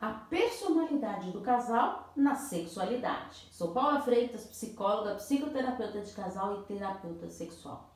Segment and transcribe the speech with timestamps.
[0.00, 3.48] a personalidade do casal na sexualidade.
[3.50, 7.90] Sou Paula Freitas, psicóloga, psicoterapeuta de casal e terapeuta sexual.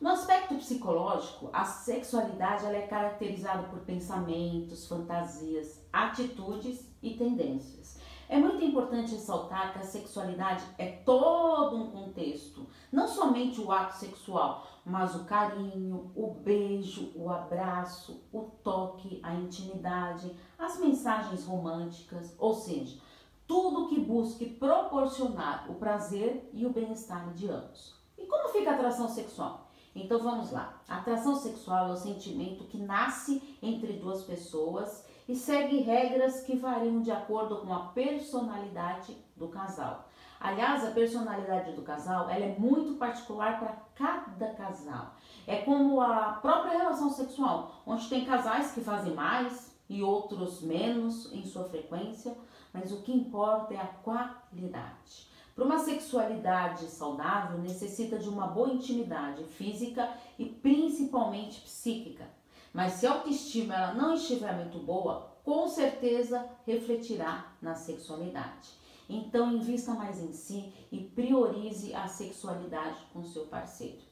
[0.00, 8.00] No aspecto psicológico, a sexualidade é caracterizada por pensamentos, fantasias, atitudes e tendências.
[8.28, 13.96] É muito importante ressaltar que a sexualidade é todo um contexto, não somente o ato
[13.96, 22.34] sexual, mas o carinho, o beijo, o abraço, o toque, a intimidade, as mensagens românticas,
[22.38, 23.00] ou seja,
[23.46, 27.94] tudo que busque proporcionar o prazer e o bem-estar de ambos.
[28.18, 29.70] E como fica a atração sexual?
[29.94, 30.82] Então vamos lá.
[30.88, 36.56] A atração sexual é o sentimento que nasce entre duas pessoas e segue regras que
[36.56, 40.08] variam de acordo com a personalidade do casal.
[40.44, 45.14] Aliás, a personalidade do casal ela é muito particular para cada casal.
[45.46, 51.32] É como a própria relação sexual, onde tem casais que fazem mais e outros menos
[51.32, 52.36] em sua frequência,
[52.74, 55.30] mas o que importa é a qualidade.
[55.54, 62.28] Para uma sexualidade saudável, necessita de uma boa intimidade física e principalmente psíquica.
[62.70, 68.83] Mas se a autoestima ela não estiver muito boa, com certeza refletirá na sexualidade.
[69.08, 74.02] Então invista mais em si e priorize a sexualidade com seu parceiro.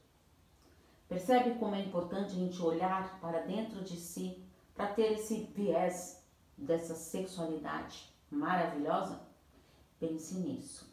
[1.09, 4.43] Percebe como é importante a gente olhar para dentro de si
[4.75, 6.23] para ter esse viés
[6.57, 9.21] dessa sexualidade maravilhosa?
[9.99, 10.91] Pense nisso.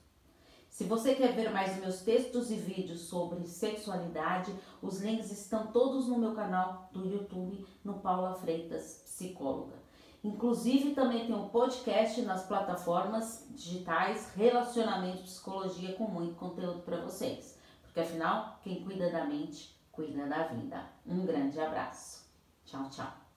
[0.70, 6.08] Se você quer ver mais meus textos e vídeos sobre sexualidade, os links estão todos
[6.08, 9.76] no meu canal do YouTube, no Paula Freitas Psicóloga.
[10.24, 17.58] Inclusive também tem um podcast nas plataformas digitais Relacionamento Psicologia com muito conteúdo para vocês.
[17.84, 20.84] Porque afinal, quem cuida da mente, cuida da vida.
[21.06, 22.26] Um grande abraço.
[22.66, 23.29] Tchau, tchau.